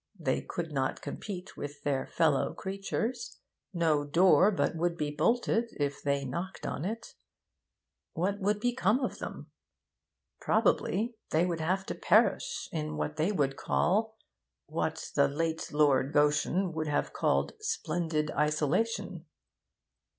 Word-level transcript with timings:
They 0.19 0.41
could 0.41 0.71
not 0.71 1.03
compete 1.03 1.55
with 1.55 1.83
their 1.83 2.07
fellow 2.07 2.55
creatures; 2.55 3.37
no 3.71 4.03
door 4.03 4.49
but 4.49 4.75
would 4.75 4.97
be 4.97 5.11
bolted 5.11 5.69
if 5.79 6.01
they 6.01 6.25
knocked 6.25 6.65
on 6.65 6.85
it. 6.85 7.13
What 8.13 8.39
would 8.39 8.59
become 8.59 8.99
of 9.01 9.19
them? 9.19 9.51
Probably 10.39 11.17
they 11.29 11.45
would 11.45 11.59
have 11.61 11.85
to 11.85 11.93
perish 11.93 12.67
in 12.71 12.97
what 12.97 13.17
they 13.17 13.31
would 13.31 13.55
call 13.57 14.17
'what 14.65 15.11
the 15.15 15.27
late 15.27 15.71
Lord 15.71 16.13
Goschen 16.13 16.73
would 16.73 16.87
have 16.87 17.13
called 17.13 17.53
"splendid 17.59 18.31
isolation."' 18.31 19.27